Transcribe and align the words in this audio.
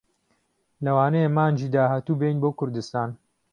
لەوانەیە 0.83 1.29
مانگی 1.37 1.71
داهاتوو 1.75 2.19
بێین 2.19 2.37
بۆ 2.41 2.49
کوردستان. 2.59 3.09